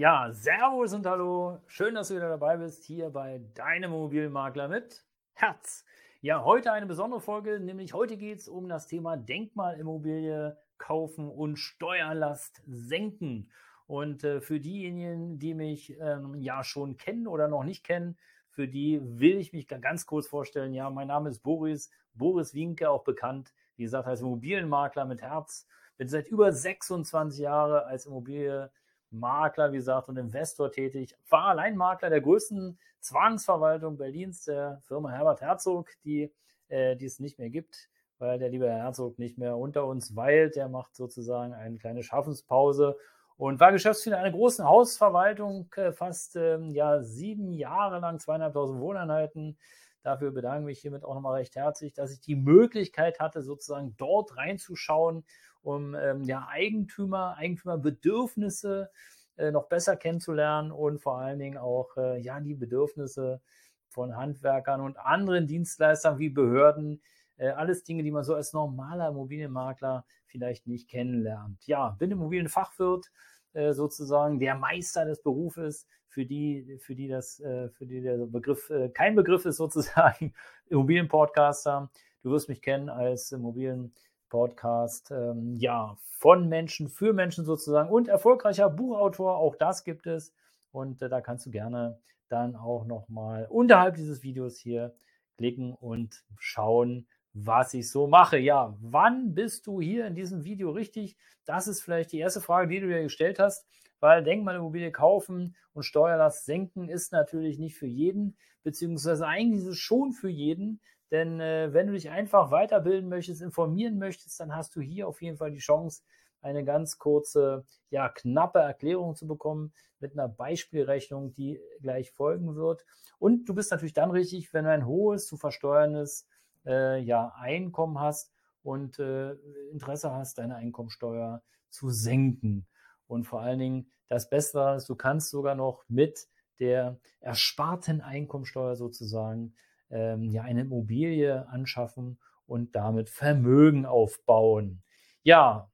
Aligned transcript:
Ja, 0.00 0.32
Servus 0.32 0.94
und 0.94 1.04
Hallo. 1.04 1.60
Schön, 1.66 1.94
dass 1.94 2.08
du 2.08 2.14
wieder 2.14 2.30
dabei 2.30 2.56
bist 2.56 2.84
hier 2.84 3.10
bei 3.10 3.42
deinem 3.52 3.92
Immobilienmakler 3.92 4.66
mit 4.66 5.04
Herz. 5.34 5.84
Ja, 6.22 6.42
heute 6.42 6.72
eine 6.72 6.86
besondere 6.86 7.20
Folge, 7.20 7.60
nämlich 7.60 7.92
heute 7.92 8.16
geht 8.16 8.38
es 8.38 8.48
um 8.48 8.66
das 8.66 8.86
Thema 8.86 9.18
Denkmalimmobilie 9.18 10.56
kaufen 10.78 11.28
und 11.28 11.58
Steuerlast 11.58 12.62
senken. 12.66 13.50
Und 13.86 14.24
äh, 14.24 14.40
für 14.40 14.58
diejenigen, 14.58 15.38
die 15.38 15.52
mich 15.52 15.94
ähm, 16.00 16.34
ja 16.34 16.64
schon 16.64 16.96
kennen 16.96 17.26
oder 17.26 17.48
noch 17.48 17.64
nicht 17.64 17.84
kennen, 17.84 18.16
für 18.48 18.68
die 18.68 19.02
will 19.02 19.36
ich 19.36 19.52
mich 19.52 19.68
ganz 19.68 20.06
kurz 20.06 20.26
vorstellen. 20.26 20.72
Ja, 20.72 20.88
mein 20.88 21.08
Name 21.08 21.28
ist 21.28 21.40
Boris, 21.40 21.90
Boris 22.14 22.54
Wienke, 22.54 22.88
auch 22.88 23.04
bekannt, 23.04 23.52
wie 23.76 23.82
gesagt, 23.82 24.08
als 24.08 24.22
Immobilienmakler 24.22 25.04
mit 25.04 25.20
Herz. 25.20 25.66
Bin 25.98 26.08
seit 26.08 26.28
über 26.28 26.50
26 26.52 27.40
Jahren 27.40 27.84
als 27.84 28.06
Immobilie 28.06 28.70
Makler, 29.10 29.72
wie 29.72 29.76
gesagt, 29.76 30.08
und 30.08 30.16
Investor 30.16 30.70
tätig. 30.70 31.16
War 31.28 31.46
Alleinmakler 31.46 32.10
der 32.10 32.20
größten 32.20 32.78
Zwangsverwaltung 33.00 33.96
Berlins, 33.96 34.44
der 34.44 34.80
Firma 34.82 35.10
Herbert 35.10 35.40
Herzog, 35.40 35.90
die, 36.04 36.32
äh, 36.68 36.96
die 36.96 37.06
es 37.06 37.18
nicht 37.18 37.38
mehr 37.38 37.50
gibt, 37.50 37.88
weil 38.18 38.38
der 38.38 38.50
liebe 38.50 38.70
Herzog 38.70 39.18
nicht 39.18 39.38
mehr 39.38 39.56
unter 39.56 39.86
uns 39.86 40.16
weilt. 40.16 40.56
Der 40.56 40.68
macht 40.68 40.94
sozusagen 40.94 41.52
eine 41.54 41.78
kleine 41.78 42.02
Schaffenspause 42.02 42.96
und 43.36 43.58
war 43.58 43.72
Geschäftsführer 43.72 44.18
einer 44.18 44.30
großen 44.30 44.66
Hausverwaltung, 44.66 45.72
äh, 45.76 45.92
fast 45.92 46.36
ähm, 46.36 46.70
ja, 46.70 47.02
sieben 47.02 47.52
Jahre 47.52 47.98
lang, 47.98 48.18
zweieinhalbtausend 48.18 48.80
Wohneinheiten. 48.80 49.56
Dafür 50.02 50.30
bedanke 50.30 50.60
ich 50.60 50.66
mich 50.66 50.80
hiermit 50.80 51.04
auch 51.04 51.14
nochmal 51.14 51.34
recht 51.34 51.56
herzlich, 51.56 51.92
dass 51.92 52.12
ich 52.12 52.20
die 52.20 52.36
Möglichkeit 52.36 53.20
hatte, 53.20 53.42
sozusagen 53.42 53.94
dort 53.96 54.36
reinzuschauen 54.36 55.24
um 55.62 55.94
ähm, 55.94 56.24
ja, 56.24 56.46
Eigentümer, 56.48 57.36
Eigentümerbedürfnisse 57.36 58.90
äh, 59.36 59.50
noch 59.50 59.68
besser 59.68 59.96
kennenzulernen 59.96 60.70
und 60.72 61.00
vor 61.00 61.18
allen 61.18 61.38
Dingen 61.38 61.58
auch 61.58 61.96
äh, 61.96 62.20
ja, 62.20 62.40
die 62.40 62.54
Bedürfnisse 62.54 63.40
von 63.88 64.16
Handwerkern 64.16 64.80
und 64.80 64.98
anderen 64.98 65.46
Dienstleistern 65.46 66.18
wie 66.18 66.30
Behörden. 66.30 67.02
Äh, 67.36 67.48
alles 67.50 67.84
Dinge, 67.84 68.02
die 68.02 68.10
man 68.10 68.24
so 68.24 68.34
als 68.34 68.52
normaler 68.52 69.08
Immobilienmakler 69.08 70.04
vielleicht 70.26 70.66
nicht 70.66 70.88
kennenlernt. 70.88 71.66
Ja, 71.66 71.96
bin 71.98 72.10
Immobilienfachwirt, 72.10 73.10
äh, 73.52 73.72
sozusagen 73.72 74.38
der 74.38 74.54
Meister 74.54 75.04
des 75.04 75.22
Berufes, 75.22 75.86
für 76.10 76.26
die, 76.26 76.78
für 76.80 76.94
die 76.94 77.08
das, 77.08 77.40
äh, 77.40 77.68
für 77.70 77.86
die 77.86 78.02
der 78.02 78.18
Begriff 78.26 78.68
äh, 78.70 78.88
kein 78.88 79.14
Begriff 79.14 79.44
ist 79.46 79.56
sozusagen, 79.56 80.34
Immobilienpodcaster. 80.66 81.90
Du 82.22 82.30
wirst 82.30 82.48
mich 82.48 82.60
kennen 82.60 82.88
als 82.88 83.32
Immobilien 83.32 83.94
Podcast, 84.30 85.10
ähm, 85.10 85.56
ja, 85.58 85.98
von 86.00 86.48
Menschen 86.48 86.88
für 86.88 87.12
Menschen 87.12 87.44
sozusagen 87.44 87.90
und 87.90 88.08
erfolgreicher 88.08 88.70
Buchautor, 88.70 89.36
auch 89.36 89.56
das 89.56 89.84
gibt 89.84 90.06
es. 90.06 90.32
Und 90.72 91.02
äh, 91.02 91.10
da 91.10 91.20
kannst 91.20 91.44
du 91.44 91.50
gerne 91.50 91.98
dann 92.28 92.56
auch 92.56 92.86
nochmal 92.86 93.46
unterhalb 93.50 93.96
dieses 93.96 94.22
Videos 94.22 94.58
hier 94.58 94.94
klicken 95.36 95.74
und 95.74 96.24
schauen, 96.38 97.06
was 97.32 97.74
ich 97.74 97.90
so 97.90 98.06
mache. 98.06 98.38
Ja, 98.38 98.76
wann 98.80 99.34
bist 99.34 99.66
du 99.66 99.80
hier 99.80 100.06
in 100.06 100.14
diesem 100.14 100.44
Video 100.44 100.70
richtig? 100.70 101.16
Das 101.44 101.68
ist 101.68 101.82
vielleicht 101.82 102.12
die 102.12 102.18
erste 102.18 102.40
Frage, 102.40 102.68
die 102.68 102.80
du 102.80 102.88
dir 102.88 103.02
gestellt 103.02 103.38
hast, 103.38 103.66
weil 104.00 104.22
Denkmalimmobilie 104.22 104.92
kaufen 104.92 105.56
und 105.72 105.84
Steuerlast 105.84 106.44
senken 106.44 106.88
ist 106.88 107.12
natürlich 107.12 107.58
nicht 107.58 107.76
für 107.76 107.86
jeden, 107.86 108.36
beziehungsweise 108.62 109.26
eigentlich 109.26 109.62
ist 109.62 109.68
es 109.68 109.78
schon 109.78 110.12
für 110.12 110.28
jeden, 110.28 110.80
denn 111.10 111.40
äh, 111.40 111.72
wenn 111.72 111.86
du 111.88 111.92
dich 111.94 112.10
einfach 112.10 112.50
weiterbilden 112.50 113.08
möchtest, 113.08 113.42
informieren 113.42 113.98
möchtest, 113.98 114.38
dann 114.40 114.54
hast 114.54 114.74
du 114.76 114.80
hier 114.80 115.08
auf 115.08 115.22
jeden 115.22 115.36
Fall 115.36 115.50
die 115.50 115.58
Chance, 115.58 116.02
eine 116.42 116.64
ganz 116.64 116.98
kurze, 116.98 117.64
ja, 117.90 118.08
knappe 118.08 118.60
Erklärung 118.60 119.14
zu 119.14 119.26
bekommen 119.26 119.72
mit 119.98 120.12
einer 120.12 120.28
Beispielrechnung, 120.28 121.32
die 121.34 121.60
gleich 121.80 122.10
folgen 122.12 122.56
wird. 122.56 122.86
Und 123.18 123.48
du 123.48 123.54
bist 123.54 123.70
natürlich 123.70 123.92
dann 123.92 124.10
richtig, 124.10 124.52
wenn 124.54 124.64
du 124.64 124.70
ein 124.70 124.86
hohes 124.86 125.26
zu 125.26 125.36
versteuerndes 125.36 126.26
äh, 126.64 126.98
ja, 127.00 127.34
Einkommen 127.36 128.00
hast 128.00 128.32
und 128.62 128.98
äh, 128.98 129.32
Interesse 129.70 130.12
hast, 130.12 130.38
deine 130.38 130.56
Einkommensteuer 130.56 131.42
zu 131.68 131.90
senken. 131.90 132.66
Und 133.06 133.24
vor 133.24 133.40
allen 133.42 133.58
Dingen 133.58 133.92
das 134.08 134.28
Beste 134.28 134.74
ist, 134.76 134.88
du 134.88 134.96
kannst 134.96 135.30
sogar 135.30 135.54
noch 135.54 135.84
mit 135.88 136.26
der 136.58 136.98
ersparten 137.20 138.00
Einkommensteuer 138.00 138.76
sozusagen 138.76 139.54
ähm, 139.90 140.30
ja 140.30 140.42
eine 140.42 140.62
Immobilie 140.62 141.48
anschaffen 141.48 142.18
und 142.46 142.74
damit 142.74 143.08
Vermögen 143.10 143.86
aufbauen. 143.86 144.82
Ja, 145.22 145.70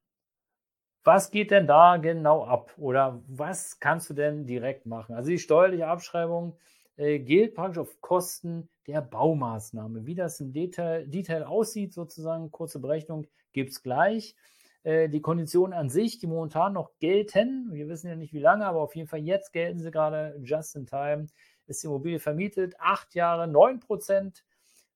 was 1.04 1.30
geht 1.30 1.52
denn 1.52 1.68
da 1.68 1.98
genau 1.98 2.44
ab 2.44 2.74
oder 2.78 3.22
was 3.28 3.78
kannst 3.78 4.10
du 4.10 4.14
denn 4.14 4.44
direkt 4.44 4.86
machen? 4.86 5.14
Also 5.14 5.30
die 5.30 5.38
steuerliche 5.38 5.86
Abschreibung 5.86 6.58
äh, 6.96 7.20
gilt 7.20 7.54
praktisch 7.54 7.78
auf 7.78 8.00
Kosten 8.00 8.68
der 8.88 9.02
Baumaßnahme. 9.02 10.04
Wie 10.04 10.16
das 10.16 10.40
im 10.40 10.52
Detail, 10.52 11.06
Detail 11.06 11.44
aussieht, 11.44 11.94
sozusagen, 11.94 12.50
kurze 12.50 12.80
Berechnung, 12.80 13.26
gibt 13.52 13.70
es 13.70 13.82
gleich. 13.82 14.34
Äh, 14.82 15.08
die 15.08 15.20
Konditionen 15.20 15.72
an 15.78 15.90
sich, 15.90 16.18
die 16.18 16.26
momentan 16.26 16.72
noch 16.72 16.90
gelten, 16.98 17.68
wir 17.72 17.88
wissen 17.88 18.08
ja 18.08 18.16
nicht 18.16 18.32
wie 18.32 18.40
lange, 18.40 18.66
aber 18.66 18.80
auf 18.80 18.96
jeden 18.96 19.08
Fall 19.08 19.20
jetzt 19.20 19.52
gelten 19.52 19.78
sie 19.78 19.90
gerade 19.90 20.38
just 20.42 20.74
in 20.74 20.86
time, 20.86 21.26
ist 21.66 21.82
die 21.82 21.86
Immobilie 21.86 22.18
vermietet, 22.18 22.74
acht 22.78 23.14
Jahre, 23.14 23.46
neun 23.46 23.80
Prozent 23.80 24.44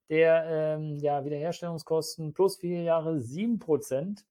der 0.08 0.44
ähm, 0.47 0.98
ja, 0.98 1.25
Wiederherstellungskosten 1.25 2.32
plus 2.32 2.56
vier 2.56 2.82
Jahre 2.82 3.20
sieben 3.20 3.60
Prozent 3.60 4.25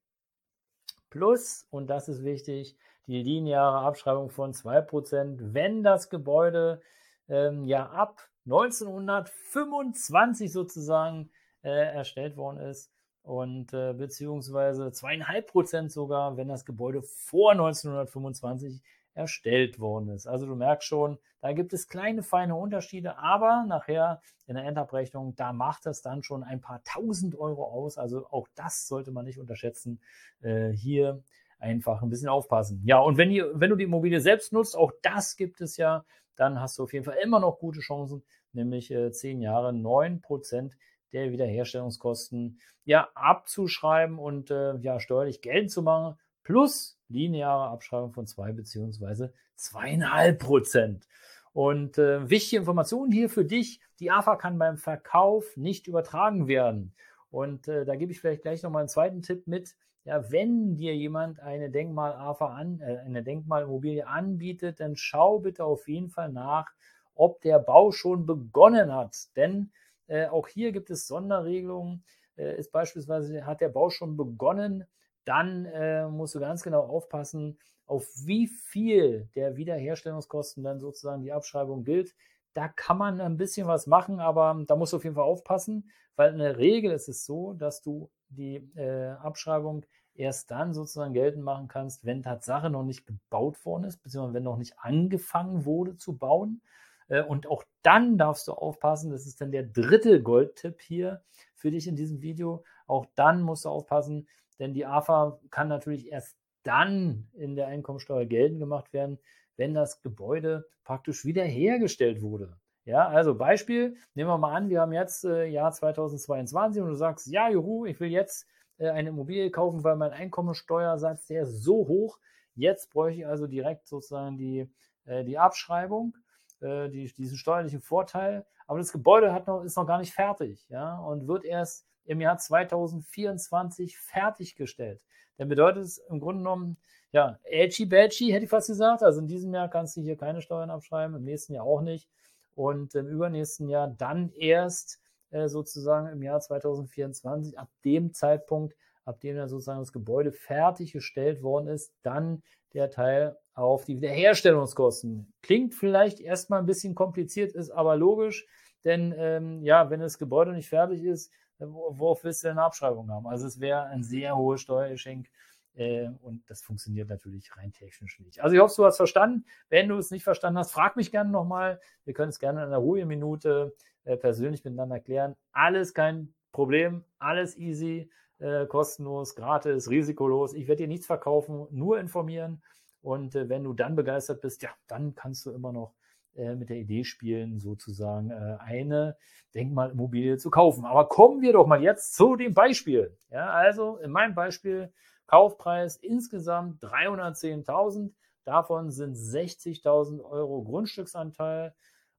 plus, 1.09 1.65
und 1.71 1.87
das 1.87 2.09
ist 2.09 2.23
wichtig, 2.23 2.75
die 3.07 3.23
lineare 3.23 3.79
Abschreibung 3.79 4.29
von 4.29 4.53
zwei 4.53 4.81
Prozent, 4.81 5.53
wenn 5.53 5.81
das 5.81 6.09
Gebäude 6.09 6.81
ähm, 7.27 7.63
ja 7.63 7.89
ab 7.89 8.29
1925 8.45 10.51
sozusagen 10.51 11.31
äh, 11.63 11.69
erstellt 11.69 12.37
worden 12.37 12.59
ist 12.59 12.91
und 13.23 13.73
äh, 13.73 13.93
beziehungsweise 13.93 14.91
zweieinhalb 14.91 15.47
Prozent 15.47 15.91
sogar, 15.91 16.37
wenn 16.37 16.47
das 16.47 16.65
Gebäude 16.65 17.01
vor 17.01 17.51
1925 17.51 18.81
erstellt 19.13 19.79
worden 19.79 20.09
ist. 20.09 20.27
Also 20.27 20.45
du 20.45 20.55
merkst 20.55 20.87
schon, 20.87 21.17
da 21.41 21.53
gibt 21.53 21.73
es 21.73 21.87
kleine, 21.87 22.23
feine 22.23 22.55
Unterschiede, 22.55 23.17
aber 23.17 23.65
nachher 23.67 24.21
in 24.47 24.55
der 24.55 24.65
Endabrechnung, 24.65 25.35
da 25.35 25.53
macht 25.53 25.85
es 25.85 26.01
dann 26.01 26.23
schon 26.23 26.43
ein 26.43 26.61
paar 26.61 26.83
tausend 26.83 27.35
Euro 27.35 27.65
aus. 27.65 27.97
Also 27.97 28.27
auch 28.27 28.47
das 28.55 28.87
sollte 28.87 29.11
man 29.11 29.25
nicht 29.25 29.39
unterschätzen. 29.39 29.99
Äh, 30.41 30.69
hier 30.69 31.23
einfach 31.59 32.01
ein 32.01 32.09
bisschen 32.09 32.29
aufpassen. 32.29 32.81
Ja, 32.85 32.99
und 32.99 33.17
wenn, 33.17 33.31
ihr, 33.31 33.51
wenn 33.53 33.69
du 33.69 33.75
die 33.75 33.83
Immobilie 33.83 34.21
selbst 34.21 34.53
nutzt, 34.53 34.75
auch 34.75 34.91
das 35.01 35.35
gibt 35.35 35.61
es 35.61 35.77
ja, 35.77 36.05
dann 36.35 36.59
hast 36.59 36.77
du 36.79 36.83
auf 36.83 36.93
jeden 36.93 37.05
Fall 37.05 37.17
immer 37.21 37.39
noch 37.39 37.59
gute 37.59 37.81
Chancen, 37.81 38.23
nämlich 38.53 38.91
äh, 38.91 39.11
zehn 39.11 39.41
Jahre, 39.41 39.73
neun 39.73 40.21
Prozent 40.21 40.75
der 41.11 41.31
Wiederherstellungskosten 41.31 42.59
ja 42.85 43.09
abzuschreiben 43.13 44.19
und 44.19 44.51
äh, 44.51 44.75
ja 44.77 44.99
steuerlich 44.99 45.41
Geld 45.41 45.71
zu 45.71 45.81
machen, 45.81 46.17
plus 46.43 46.97
lineare 47.09 47.69
Abschreibung 47.69 48.13
von 48.13 48.27
zwei 48.27 48.51
beziehungsweise 48.51 49.33
zweieinhalb 49.55 50.39
Prozent. 50.39 51.07
Und 51.53 51.97
äh, 51.97 52.29
wichtige 52.29 52.59
Informationen 52.59 53.11
hier 53.11 53.29
für 53.29 53.45
dich. 53.45 53.81
Die 53.99 54.11
AFA 54.11 54.35
kann 54.35 54.57
beim 54.57 54.77
Verkauf 54.77 55.57
nicht 55.57 55.87
übertragen 55.87 56.47
werden. 56.47 56.93
Und 57.31 57.67
äh, 57.67 57.85
da 57.85 57.95
gebe 57.95 58.11
ich 58.11 58.21
vielleicht 58.21 58.43
gleich 58.43 58.63
nochmal 58.63 58.81
einen 58.81 58.89
zweiten 58.89 59.21
Tipp 59.21 59.47
mit. 59.47 59.75
Ja, 60.05 60.31
wenn 60.31 60.75
dir 60.75 60.95
jemand 60.95 61.39
eine 61.39 61.69
Denkmal-AFA 61.69 62.47
an, 62.47 62.79
äh, 62.81 62.99
eine 63.05 63.23
Denkmalimmobilie 63.23 64.07
anbietet, 64.07 64.79
dann 64.79 64.95
schau 64.95 65.39
bitte 65.39 65.65
auf 65.65 65.87
jeden 65.87 66.09
Fall 66.09 66.31
nach, 66.31 66.67
ob 67.15 67.41
der 67.41 67.59
Bau 67.59 67.91
schon 67.91 68.25
begonnen 68.25 68.93
hat. 68.93 69.35
Denn 69.35 69.71
äh, 70.07 70.27
auch 70.27 70.47
hier 70.47 70.71
gibt 70.71 70.89
es 70.89 71.07
Sonderregelungen. 71.07 72.03
Äh, 72.37 72.57
ist 72.57 72.71
beispielsweise, 72.71 73.45
hat 73.45 73.61
der 73.61 73.69
Bau 73.69 73.89
schon 73.89 74.15
begonnen, 74.15 74.85
dann 75.25 75.65
äh, 75.65 76.07
musst 76.07 76.35
du 76.35 76.39
ganz 76.39 76.63
genau 76.63 76.81
aufpassen, 76.81 77.57
auf 77.85 78.07
wie 78.23 78.47
viel 78.47 79.29
der 79.35 79.57
Wiederherstellungskosten 79.57 80.63
dann 80.63 80.79
sozusagen 80.79 81.23
die 81.23 81.31
Abschreibung 81.31 81.83
gilt. 81.83 82.15
Da 82.53 82.67
kann 82.67 82.97
man 82.97 83.19
ein 83.19 83.37
bisschen 83.37 83.67
was 83.67 83.87
machen, 83.87 84.19
aber 84.19 84.63
da 84.67 84.75
musst 84.75 84.93
du 84.93 84.97
auf 84.97 85.03
jeden 85.03 85.15
Fall 85.15 85.25
aufpassen, 85.25 85.89
weil 86.15 86.33
in 86.33 86.39
der 86.39 86.57
Regel 86.57 86.91
ist 86.91 87.09
es 87.09 87.25
so, 87.25 87.53
dass 87.53 87.81
du 87.81 88.09
die 88.29 88.57
äh, 88.75 89.11
Abschreibung 89.11 89.85
erst 90.13 90.51
dann 90.51 90.73
sozusagen 90.73 91.13
geltend 91.13 91.43
machen 91.43 91.67
kannst, 91.67 92.05
wenn 92.05 92.21
Tatsache 92.21 92.69
noch 92.69 92.83
nicht 92.83 93.07
gebaut 93.07 93.63
worden 93.65 93.85
ist, 93.85 94.03
beziehungsweise 94.03 94.33
wenn 94.33 94.43
noch 94.43 94.57
nicht 94.57 94.77
angefangen 94.77 95.65
wurde 95.65 95.95
zu 95.95 96.17
bauen. 96.17 96.61
Äh, 97.07 97.23
und 97.23 97.47
auch 97.47 97.63
dann 97.81 98.17
darfst 98.17 98.47
du 98.47 98.53
aufpassen, 98.53 99.11
das 99.11 99.25
ist 99.25 99.41
dann 99.41 99.51
der 99.51 99.63
dritte 99.63 100.21
Goldtipp 100.21 100.81
hier 100.81 101.23
für 101.55 101.71
dich 101.71 101.87
in 101.87 101.95
diesem 101.95 102.21
Video. 102.21 102.63
Auch 102.85 103.05
dann 103.15 103.41
musst 103.41 103.65
du 103.65 103.69
aufpassen, 103.69 104.27
denn 104.59 104.73
die 104.73 104.85
AFA 104.85 105.39
kann 105.49 105.67
natürlich 105.67 106.11
erst 106.11 106.37
dann 106.63 107.29
in 107.33 107.55
der 107.55 107.67
Einkommensteuer 107.67 108.25
geltend 108.25 108.59
gemacht 108.59 108.93
werden, 108.93 109.19
wenn 109.57 109.73
das 109.73 110.01
Gebäude 110.01 110.67
praktisch 110.83 111.25
wiederhergestellt 111.25 112.21
wurde. 112.21 112.57
Ja, 112.85 113.07
also 113.07 113.35
Beispiel, 113.35 113.97
nehmen 114.15 114.29
wir 114.29 114.37
mal 114.37 114.55
an, 114.55 114.69
wir 114.69 114.81
haben 114.81 114.93
jetzt 114.93 115.23
äh, 115.23 115.45
Jahr 115.45 115.71
2022 115.71 116.81
und 116.81 116.89
du 116.89 116.95
sagst, 116.95 117.27
ja, 117.27 117.49
juhu, 117.49 117.85
ich 117.85 117.99
will 117.99 118.09
jetzt 118.09 118.47
äh, 118.79 118.89
eine 118.89 119.09
Immobilie 119.09 119.51
kaufen, 119.51 119.83
weil 119.83 119.95
mein 119.95 120.11
Einkommensteuersatz, 120.11 121.27
der 121.27 121.43
ist 121.43 121.61
so 121.63 121.87
hoch. 121.87 122.17
Jetzt 122.55 122.89
bräuchte 122.89 123.19
ich 123.19 123.27
also 123.27 123.47
direkt 123.47 123.87
sozusagen 123.87 124.37
die, 124.37 124.71
äh, 125.05 125.23
die 125.23 125.37
Abschreibung, 125.37 126.15
äh, 126.61 126.89
die, 126.89 127.13
diesen 127.13 127.37
steuerlichen 127.37 127.81
Vorteil. 127.81 128.45
Aber 128.65 128.79
das 128.79 128.91
Gebäude 128.91 129.33
hat 129.33 129.47
noch, 129.47 129.63
ist 129.63 129.77
noch 129.77 129.85
gar 129.87 129.99
nicht 129.99 130.13
fertig 130.13 130.67
ja, 130.69 130.97
und 130.97 131.27
wird 131.27 131.45
erst 131.45 131.88
im 132.05 132.21
Jahr 132.21 132.37
2024 132.37 133.97
fertiggestellt. 133.97 135.01
Dann 135.37 135.49
bedeutet 135.49 135.83
es 135.83 135.97
im 135.97 136.19
Grunde 136.19 136.39
genommen, 136.39 136.77
ja, 137.11 137.39
edgy 137.43 137.85
badgy 137.85 138.31
hätte 138.31 138.45
ich 138.45 138.49
fast 138.49 138.67
gesagt. 138.67 139.03
Also 139.03 139.19
in 139.19 139.27
diesem 139.27 139.53
Jahr 139.53 139.69
kannst 139.69 139.97
du 139.97 140.01
hier 140.01 140.17
keine 140.17 140.41
Steuern 140.41 140.69
abschreiben, 140.69 141.15
im 141.15 141.23
nächsten 141.23 141.53
Jahr 141.53 141.65
auch 141.65 141.81
nicht. 141.81 142.09
Und 142.55 142.93
im 142.95 143.07
übernächsten 143.07 143.69
Jahr 143.69 143.87
dann 143.87 144.31
erst 144.33 144.99
äh, 145.31 145.47
sozusagen 145.47 146.07
im 146.07 146.21
Jahr 146.21 146.39
2024, 146.39 147.57
ab 147.57 147.69
dem 147.85 148.13
Zeitpunkt, 148.13 148.75
ab 149.05 149.19
dem 149.21 149.37
dann 149.37 149.47
sozusagen 149.47 149.79
das 149.79 149.93
Gebäude 149.93 150.31
fertiggestellt 150.31 151.41
worden 151.41 151.67
ist, 151.67 151.93
dann 152.03 152.43
der 152.73 152.91
Teil 152.91 153.37
auf 153.53 153.85
die 153.85 153.97
Wiederherstellungskosten. 153.97 155.33
Klingt 155.41 155.73
vielleicht 155.73 156.19
erstmal 156.19 156.59
ein 156.59 156.65
bisschen 156.65 156.95
kompliziert, 156.95 157.53
ist 157.53 157.71
aber 157.71 157.95
logisch, 157.95 158.47
denn 158.83 159.13
ähm, 159.17 159.63
ja, 159.63 159.89
wenn 159.89 159.99
das 159.99 160.17
Gebäude 160.17 160.51
nicht 160.51 160.69
fertig 160.69 161.03
ist, 161.03 161.31
worauf 161.59 162.23
willst 162.23 162.43
du 162.43 162.47
denn 162.47 162.57
eine 162.57 162.65
Abschreibung 162.65 163.09
haben? 163.11 163.27
Also 163.27 163.47
es 163.47 163.59
wäre 163.59 163.83
ein 163.85 164.03
sehr 164.03 164.35
hohes 164.35 164.61
Steuergeschenk 164.61 165.29
äh, 165.75 166.09
und 166.21 166.49
das 166.49 166.61
funktioniert 166.61 167.09
natürlich 167.09 167.55
rein 167.55 167.71
technisch 167.71 168.19
nicht. 168.19 168.41
Also 168.41 168.55
ich 168.55 168.61
hoffe, 168.61 168.75
du 168.77 168.85
hast 168.85 168.97
verstanden. 168.97 169.45
Wenn 169.69 169.89
du 169.89 169.97
es 169.97 170.11
nicht 170.11 170.23
verstanden 170.23 170.59
hast, 170.59 170.71
frag 170.71 170.95
mich 170.95 171.11
gerne 171.11 171.29
nochmal. 171.29 171.79
Wir 172.05 172.13
können 172.13 172.29
es 172.29 172.39
gerne 172.39 172.61
in 172.61 172.67
einer 172.67 172.77
ruhigen 172.77 173.07
Minute 173.07 173.75
äh, 174.03 174.17
persönlich 174.17 174.63
miteinander 174.63 174.99
klären. 174.99 175.35
Alles 175.51 175.93
kein 175.93 176.33
Problem, 176.51 177.03
alles 177.19 177.57
easy, 177.57 178.09
äh, 178.39 178.65
kostenlos, 178.65 179.35
gratis, 179.35 179.89
risikolos. 179.89 180.53
Ich 180.53 180.67
werde 180.67 180.83
dir 180.83 180.87
nichts 180.87 181.05
verkaufen, 181.05 181.67
nur 181.71 181.99
informieren. 181.99 182.61
Und 183.01 183.35
äh, 183.35 183.47
wenn 183.49 183.63
du 183.63 183.73
dann 183.73 183.95
begeistert 183.95 184.41
bist, 184.41 184.61
ja, 184.61 184.71
dann 184.87 185.15
kannst 185.15 185.45
du 185.45 185.51
immer 185.51 185.71
noch 185.71 185.93
äh, 186.39 186.55
mit 186.55 186.69
der 186.69 186.77
Idee 186.77 187.03
spielen, 187.03 187.59
sozusagen 187.59 188.31
äh, 188.31 188.57
eine 188.59 189.17
Denkmalimmobilie 189.53 190.37
zu 190.37 190.49
kaufen. 190.49 190.85
Aber 190.85 191.07
kommen 191.09 191.41
wir 191.41 191.53
doch 191.53 191.67
mal 191.67 191.81
jetzt 191.81 192.15
zu 192.15 192.35
dem 192.35 192.53
Beispiel. 192.53 193.15
Ja, 193.29 193.49
also 193.49 193.97
in 193.97 194.11
meinem 194.11 194.35
Beispiel 194.35 194.91
Kaufpreis 195.27 195.97
insgesamt 195.97 196.81
310.000. 196.83 198.11
Davon 198.45 198.89
sind 198.89 199.15
60.000 199.15 200.23
Euro 200.23 200.63
Grundstücksanteil 200.63 201.75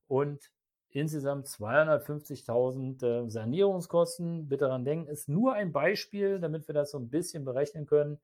und 0.07 0.51
insgesamt 0.91 1.47
250.000 1.47 3.05
äh, 3.05 3.31
Sanierungskosten. 3.31 4.49
Bitte 4.49 4.67
daran 4.67 4.85
denken, 4.85 5.09
ist 5.09 5.29
nur 5.29 5.55
ein 5.55 5.73
Beispiel, 5.73 6.41
damit 6.41 6.69
wir 6.69 6.75
das 6.75 6.91
so 6.91 6.99
ein 6.99 7.09
bisschen 7.09 7.45
berechnen 7.45 7.87
können. 7.87 8.19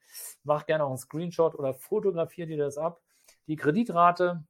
Mach 0.44 0.66
gerne 0.66 0.84
auch 0.84 0.88
einen 0.88 0.98
Screenshot 0.98 1.54
oder 1.54 1.74
fotografiere 1.74 2.48
dir 2.48 2.58
das 2.58 2.78
ab. 2.78 3.00
Die 3.46 3.56
Kreditrate 3.56 4.44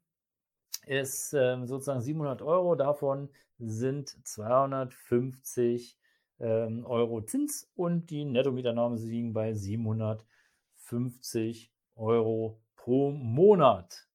ist 0.86 1.34
ähm, 1.34 1.66
sozusagen 1.66 2.00
700 2.00 2.40
Euro. 2.42 2.74
Davon 2.74 3.28
sind 3.58 4.16
250 4.26 5.98
ähm, 6.40 6.84
Euro 6.86 7.20
Zins 7.22 7.70
und 7.74 8.10
die 8.10 8.24
Nettomieternahme 8.24 8.96
liegen 8.96 9.32
bei 9.32 9.52
750 9.52 11.72
Euro 11.96 12.60
pro 12.76 13.10
Monat. 13.10 14.06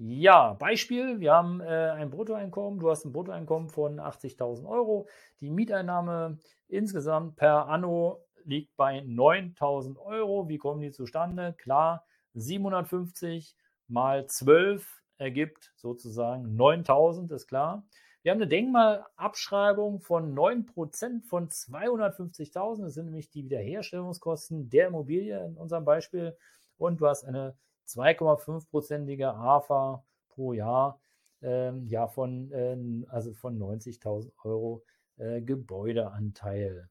Ja, 0.00 0.54
Beispiel, 0.54 1.18
wir 1.18 1.32
haben 1.32 1.60
äh, 1.60 1.90
ein 1.90 2.10
Bruttoeinkommen, 2.10 2.78
du 2.78 2.88
hast 2.88 3.04
ein 3.04 3.12
Bruttoeinkommen 3.12 3.68
von 3.68 3.98
80.000 3.98 4.64
Euro. 4.68 5.08
Die 5.40 5.50
Mieteinnahme 5.50 6.38
insgesamt 6.68 7.34
per 7.34 7.66
Anno 7.66 8.24
liegt 8.44 8.76
bei 8.76 9.00
9.000 9.00 9.98
Euro. 9.98 10.48
Wie 10.48 10.58
kommen 10.58 10.80
die 10.80 10.92
zustande? 10.92 11.52
Klar, 11.58 12.06
750 12.34 13.56
mal 13.88 14.26
12 14.26 14.97
ergibt 15.18 15.72
sozusagen 15.76 16.56
9000, 16.56 17.30
ist 17.32 17.46
klar. 17.46 17.86
Wir 18.22 18.32
haben 18.32 18.38
eine 18.38 18.48
Denkmalabschreibung 18.48 20.00
von 20.00 20.34
9% 20.34 21.24
von 21.24 21.48
250.000. 21.48 22.82
Das 22.82 22.94
sind 22.94 23.06
nämlich 23.06 23.30
die 23.30 23.44
Wiederherstellungskosten 23.44 24.68
der 24.70 24.88
Immobilie 24.88 25.44
in 25.44 25.56
unserem 25.56 25.84
Beispiel. 25.84 26.36
Und 26.76 27.00
du 27.00 27.06
hast 27.06 27.24
eine 27.24 27.56
2,5%ige 27.86 29.34
AFA 29.34 30.04
pro 30.28 30.52
Jahr 30.52 31.00
ähm, 31.42 31.86
ja, 31.86 32.08
von, 32.08 32.50
äh, 32.52 32.76
also 33.08 33.32
von 33.34 33.58
90.000 33.58 34.32
Euro 34.44 34.84
äh, 35.16 35.40
Gebäudeanteil. 35.40 36.88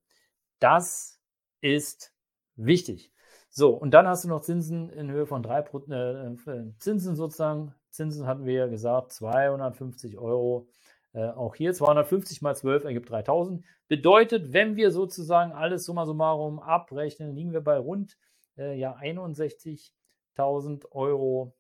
Das 0.59 1.19
ist 1.62 2.13
wichtig. 2.56 3.12
So, 3.50 3.73
und 3.73 3.91
dann 3.91 4.07
hast 4.07 4.23
du 4.23 4.30
noch 4.30 4.41
Zinsen 4.41 4.89
in 4.89 5.12
Höhe 5.12 5.25
von 5.25 5.44
3 5.44 5.59
äh, 5.89 6.27
äh, 6.33 6.73
Zinsen 6.77 7.15
sozusagen 7.15 7.73
Zinsen 7.89 8.27
hatten 8.27 8.45
wir 8.45 8.53
ja 8.53 8.67
gesagt, 8.67 9.11
250 9.13 10.17
Euro. 10.17 10.67
Äh, 11.13 11.29
auch 11.29 11.55
hier 11.55 11.73
250 11.73 12.41
mal 12.41 12.55
12 12.55 12.83
ergibt 12.83 13.09
3000. 13.09 13.63
Bedeutet, 13.87 14.53
wenn 14.53 14.75
wir 14.75 14.91
sozusagen 14.91 15.51
alles 15.53 15.85
summa 15.85 16.05
summarum 16.05 16.59
abrechnen, 16.59 17.33
liegen 17.33 17.53
wir 17.53 17.61
bei 17.61 17.77
rund 17.77 18.17
äh, 18.57 18.77
ja, 18.77 18.95
61.000 18.95 20.91
Euro 20.91 21.55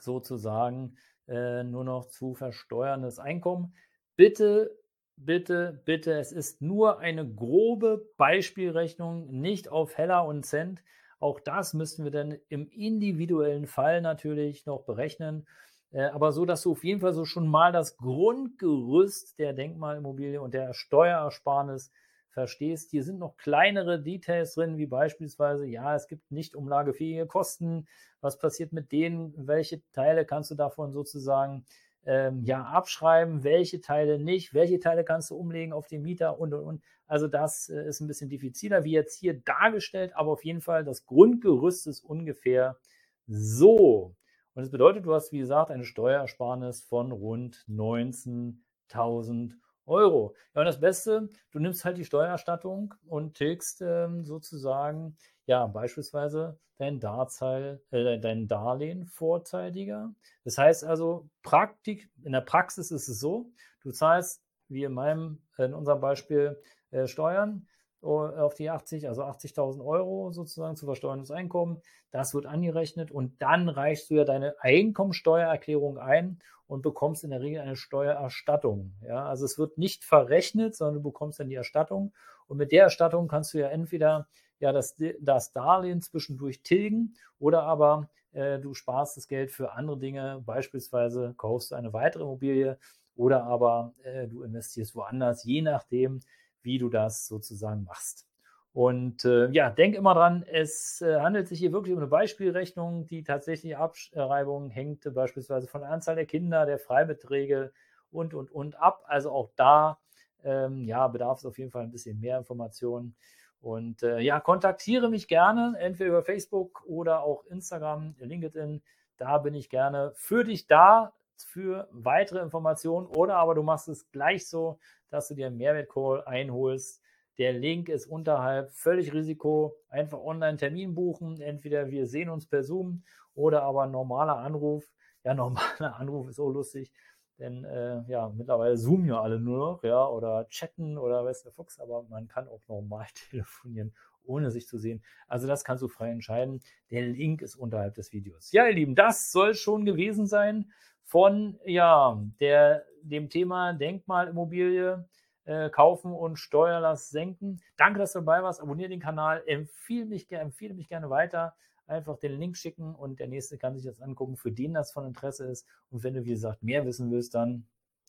sozusagen 0.00 0.96
äh, 1.26 1.64
nur 1.64 1.84
noch 1.84 2.06
zu 2.06 2.34
versteuerndes 2.34 3.18
Einkommen. 3.18 3.74
Bitte, 4.16 4.78
bitte, 5.16 5.82
bitte, 5.84 6.12
es 6.18 6.32
ist 6.32 6.60
nur 6.60 6.98
eine 6.98 7.28
grobe 7.28 8.06
Beispielrechnung, 8.16 9.28
nicht 9.40 9.68
auf 9.68 9.96
Heller 9.96 10.26
und 10.26 10.44
Cent. 10.44 10.82
Auch 11.24 11.40
das 11.40 11.72
müssten 11.72 12.04
wir 12.04 12.10
dann 12.10 12.36
im 12.50 12.68
individuellen 12.68 13.66
Fall 13.66 14.02
natürlich 14.02 14.66
noch 14.66 14.82
berechnen. 14.82 15.48
Äh, 15.90 16.02
aber 16.08 16.32
so, 16.32 16.44
dass 16.44 16.60
du 16.60 16.72
auf 16.72 16.84
jeden 16.84 17.00
Fall 17.00 17.14
so 17.14 17.24
schon 17.24 17.48
mal 17.48 17.72
das 17.72 17.96
Grundgerüst 17.96 19.38
der 19.38 19.54
Denkmalimmobilie 19.54 20.42
und 20.42 20.52
der 20.52 20.74
Steuerersparnis 20.74 21.90
verstehst. 22.28 22.90
Hier 22.90 23.02
sind 23.02 23.20
noch 23.20 23.38
kleinere 23.38 24.02
Details 24.02 24.52
drin, 24.52 24.76
wie 24.76 24.84
beispielsweise, 24.84 25.64
ja, 25.64 25.94
es 25.94 26.08
gibt 26.08 26.30
nicht 26.30 26.54
umlagefähige 26.54 27.26
Kosten. 27.26 27.88
Was 28.20 28.38
passiert 28.38 28.74
mit 28.74 28.92
denen? 28.92 29.32
Welche 29.46 29.80
Teile 29.92 30.26
kannst 30.26 30.50
du 30.50 30.56
davon 30.56 30.92
sozusagen 30.92 31.64
ähm, 32.06 32.42
ja, 32.44 32.62
abschreiben, 32.64 33.44
welche 33.44 33.80
Teile 33.80 34.18
nicht, 34.18 34.54
welche 34.54 34.78
Teile 34.78 35.04
kannst 35.04 35.30
du 35.30 35.36
umlegen 35.36 35.72
auf 35.72 35.86
den 35.86 36.02
Mieter 36.02 36.38
und 36.38 36.54
und 36.54 36.64
und. 36.64 36.82
Also 37.06 37.28
das 37.28 37.68
äh, 37.68 37.86
ist 37.86 38.00
ein 38.00 38.06
bisschen 38.06 38.28
diffiziler, 38.28 38.84
wie 38.84 38.92
jetzt 38.92 39.18
hier 39.18 39.40
dargestellt, 39.40 40.12
aber 40.14 40.32
auf 40.32 40.44
jeden 40.44 40.60
Fall 40.60 40.84
das 40.84 41.04
Grundgerüst 41.06 41.86
ist 41.86 42.00
ungefähr 42.00 42.78
so. 43.26 44.14
Und 44.54 44.62
das 44.62 44.70
bedeutet, 44.70 45.04
du 45.04 45.14
hast, 45.14 45.32
wie 45.32 45.38
gesagt, 45.38 45.70
eine 45.70 45.84
Steuersparnis 45.84 46.82
von 46.82 47.10
rund 47.10 47.64
19.000 47.68 49.54
Euro. 49.86 50.34
Ja, 50.54 50.60
und 50.60 50.66
das 50.66 50.80
Beste, 50.80 51.28
du 51.50 51.58
nimmst 51.58 51.84
halt 51.84 51.98
die 51.98 52.04
Steuererstattung 52.04 52.94
und 53.06 53.34
tilgst 53.34 53.82
ähm, 53.82 54.24
sozusagen, 54.24 55.16
ja, 55.46 55.66
beispielsweise 55.66 56.58
dein, 56.78 57.00
Darzahl, 57.00 57.80
äh, 57.90 58.18
dein 58.18 58.48
Darlehen 58.48 59.06
vorzeitiger. 59.06 60.14
Das 60.44 60.58
heißt 60.58 60.84
also, 60.84 61.28
Praktik, 61.42 62.10
in 62.22 62.32
der 62.32 62.40
Praxis 62.40 62.90
ist 62.90 63.08
es 63.08 63.20
so, 63.20 63.50
du 63.82 63.90
zahlst, 63.90 64.42
wie 64.68 64.84
in 64.84 64.92
meinem, 64.92 65.42
in 65.58 65.74
unserem 65.74 66.00
Beispiel, 66.00 66.60
äh, 66.90 67.06
Steuern 67.06 67.66
auf 68.04 68.54
die 68.54 68.70
80, 68.70 69.08
also 69.08 69.22
80.000 69.22 69.84
Euro 69.84 70.30
sozusagen 70.32 70.76
zu 70.76 70.86
versteuerndes 70.86 71.30
Einkommen. 71.30 71.80
Das 72.10 72.34
wird 72.34 72.46
angerechnet 72.46 73.10
und 73.10 73.40
dann 73.42 73.68
reichst 73.68 74.10
du 74.10 74.14
ja 74.14 74.24
deine 74.24 74.54
Einkommensteuererklärung 74.60 75.98
ein 75.98 76.38
und 76.66 76.82
bekommst 76.82 77.24
in 77.24 77.30
der 77.30 77.40
Regel 77.40 77.60
eine 77.60 77.76
Steuererstattung. 77.76 78.94
Ja, 79.02 79.26
also 79.26 79.44
es 79.44 79.58
wird 79.58 79.78
nicht 79.78 80.04
verrechnet, 80.04 80.76
sondern 80.76 80.96
du 80.96 81.02
bekommst 81.02 81.40
dann 81.40 81.48
die 81.48 81.54
Erstattung 81.54 82.12
und 82.46 82.58
mit 82.58 82.72
der 82.72 82.84
Erstattung 82.84 83.28
kannst 83.28 83.54
du 83.54 83.58
ja 83.58 83.68
entweder 83.68 84.28
ja 84.60 84.72
das, 84.72 84.96
das 85.20 85.52
Darlehen 85.52 86.00
zwischendurch 86.00 86.62
tilgen 86.62 87.14
oder 87.38 87.62
aber 87.64 88.08
äh, 88.32 88.58
du 88.58 88.74
sparst 88.74 89.16
das 89.16 89.28
Geld 89.28 89.50
für 89.50 89.72
andere 89.72 89.98
Dinge, 89.98 90.42
beispielsweise 90.44 91.34
kaufst 91.36 91.70
du 91.70 91.74
eine 91.74 91.92
weitere 91.92 92.22
Immobilie 92.22 92.78
oder 93.16 93.44
aber 93.44 93.94
äh, 94.02 94.26
du 94.26 94.42
investierst 94.42 94.94
woanders, 94.94 95.44
je 95.44 95.62
nachdem, 95.62 96.20
wie 96.64 96.78
du 96.78 96.88
das 96.88 97.26
sozusagen 97.26 97.84
machst. 97.84 98.26
Und 98.72 99.24
äh, 99.24 99.48
ja, 99.50 99.70
denk 99.70 99.94
immer 99.94 100.14
dran, 100.14 100.44
es 100.50 101.00
äh, 101.00 101.20
handelt 101.20 101.46
sich 101.46 101.60
hier 101.60 101.72
wirklich 101.72 101.92
um 101.92 102.00
eine 102.00 102.08
Beispielrechnung. 102.08 103.06
Die 103.06 103.22
tatsächliche 103.22 103.78
Abschreibung 103.78 104.68
hängt 104.68 105.14
beispielsweise 105.14 105.68
von 105.68 105.82
der 105.82 105.90
Anzahl 105.90 106.16
der 106.16 106.26
Kinder, 106.26 106.66
der 106.66 106.80
Freibeträge 106.80 107.72
und, 108.10 108.34
und, 108.34 108.50
und 108.50 108.74
ab. 108.74 109.04
Also 109.06 109.30
auch 109.30 109.52
da 109.54 110.00
ähm, 110.42 110.84
ja, 110.84 111.06
bedarf 111.08 111.38
es 111.38 111.46
auf 111.46 111.58
jeden 111.58 111.70
Fall 111.70 111.84
ein 111.84 111.92
bisschen 111.92 112.18
mehr 112.18 112.38
Informationen. 112.38 113.14
Und 113.60 114.02
äh, 114.02 114.18
ja, 114.18 114.40
kontaktiere 114.40 115.08
mich 115.08 115.28
gerne, 115.28 115.74
entweder 115.78 116.10
über 116.10 116.22
Facebook 116.22 116.84
oder 116.84 117.22
auch 117.22 117.44
Instagram, 117.46 118.14
LinkedIn. 118.18 118.82
Da 119.16 119.38
bin 119.38 119.54
ich 119.54 119.70
gerne 119.70 120.12
für 120.16 120.44
dich 120.44 120.66
da 120.66 121.12
für 121.42 121.88
weitere 121.90 122.40
Informationen 122.40 123.06
oder 123.06 123.36
aber 123.36 123.54
du 123.54 123.62
machst 123.62 123.88
es 123.88 124.10
gleich 124.10 124.48
so, 124.48 124.78
dass 125.10 125.28
du 125.28 125.34
dir 125.34 125.48
einen 125.48 125.56
Mehrwertcall 125.56 126.24
einholst 126.24 127.04
der 127.38 127.52
Link 127.52 127.88
ist 127.88 128.06
unterhalb, 128.06 128.70
völlig 128.70 129.12
Risiko. 129.12 129.76
Einfach 129.88 130.18
online 130.20 130.56
Termin 130.56 130.94
buchen. 130.94 131.40
Entweder 131.40 131.90
wir 131.90 132.06
sehen 132.06 132.28
uns 132.28 132.46
per 132.46 132.62
Zoom 132.62 133.02
oder 133.34 133.62
aber 133.62 133.86
normaler 133.86 134.36
Anruf. 134.36 134.84
Ja, 135.24 135.34
normaler 135.34 135.96
Anruf 135.96 136.28
ist 136.28 136.36
so 136.36 136.48
lustig, 136.50 136.92
denn 137.38 137.64
äh, 137.64 138.02
ja, 138.08 138.28
mittlerweile 138.28 138.76
zoomen 138.76 139.08
ja 139.08 139.20
alle 139.20 139.40
nur 139.40 139.58
noch, 139.58 139.82
ja, 139.82 140.06
oder 140.06 140.46
chatten 140.48 140.98
oder 140.98 141.24
weiß 141.24 141.42
der 141.42 141.52
Fuchs, 141.52 141.80
aber 141.80 142.04
man 142.04 142.28
kann 142.28 142.46
auch 142.46 142.60
normal 142.68 143.06
telefonieren, 143.30 143.94
ohne 144.22 144.50
sich 144.50 144.68
zu 144.68 144.78
sehen. 144.78 145.02
Also 145.26 145.48
das 145.48 145.64
kannst 145.64 145.82
du 145.82 145.88
frei 145.88 146.10
entscheiden. 146.10 146.62
Der 146.90 147.02
Link 147.02 147.42
ist 147.42 147.56
unterhalb 147.56 147.94
des 147.94 148.12
Videos. 148.12 148.52
Ja, 148.52 148.66
ihr 148.66 148.74
Lieben, 148.74 148.94
das 148.94 149.32
soll 149.32 149.54
schon 149.54 149.84
gewesen 149.84 150.26
sein 150.26 150.70
von 151.04 151.58
ja, 151.64 152.20
der, 152.40 152.84
dem 153.02 153.28
Thema 153.28 153.72
Denkmalimmobilie 153.72 155.08
äh, 155.44 155.70
kaufen 155.70 156.12
und 156.12 156.36
Steuerlast 156.36 157.10
senken. 157.10 157.60
Danke, 157.76 157.98
dass 157.98 158.12
du 158.12 158.20
dabei 158.20 158.42
warst. 158.42 158.60
Abonniere 158.60 158.88
den 158.88 159.00
Kanal, 159.00 159.42
empfehle 159.46 160.06
mich, 160.06 160.30
empfehle 160.30 160.74
mich 160.74 160.88
gerne 160.88 161.10
weiter. 161.10 161.54
Einfach 161.86 162.18
den 162.18 162.32
Link 162.38 162.56
schicken 162.56 162.94
und 162.94 163.20
der 163.20 163.28
nächste 163.28 163.58
kann 163.58 163.74
sich 163.74 163.84
das 163.84 164.00
angucken, 164.00 164.36
für 164.36 164.50
den 164.50 164.72
das 164.72 164.90
von 164.90 165.06
Interesse 165.06 165.46
ist. 165.46 165.66
Und 165.90 166.02
wenn 166.02 166.14
du, 166.14 166.24
wie 166.24 166.30
gesagt, 166.30 166.62
mehr 166.62 166.86
wissen 166.86 167.10
willst, 167.10 167.34
dann 167.34 167.66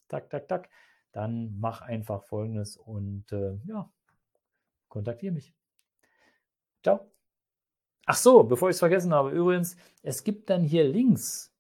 tak, 0.08 0.30
tak, 0.30 0.48
tak, 0.48 0.70
dann 1.12 1.60
mach 1.60 1.82
einfach 1.82 2.24
folgendes 2.24 2.78
und 2.78 3.32
äh, 3.34 3.58
ja, 3.66 3.92
kontaktiere 4.88 5.34
mich. 5.34 5.54
Ciao. 6.84 7.12
Ach 8.06 8.16
so, 8.16 8.44
bevor 8.44 8.70
ich 8.70 8.76
es 8.76 8.80
vergessen 8.80 9.14
habe, 9.14 9.32
übrigens, 9.32 9.76
es 10.04 10.24
gibt 10.24 10.50
dann 10.50 10.64
hier 10.64 10.84
links, 10.84 11.55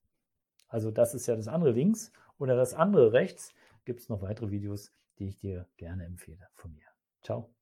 also 0.68 0.92
das 0.92 1.14
ist 1.14 1.28
ja 1.28 1.36
das 1.36 1.48
andere 1.48 1.72
links 1.72 2.12
oder 2.38 2.56
das 2.56 2.74
andere 2.74 3.14
rechts, 3.14 3.54
gibt 3.86 4.02
es 4.02 4.10
noch 4.10 4.22
weitere 4.22 4.52
Videos 4.52 4.92
die 5.20 5.28
ich 5.28 5.38
dir 5.38 5.68
gerne 5.78 6.06
empfehle 6.06 6.48
von 6.54 6.74
mir. 6.74 6.88
Ciao. 7.22 7.55